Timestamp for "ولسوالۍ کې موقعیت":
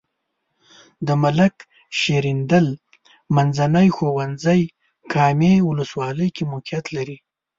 5.69-6.85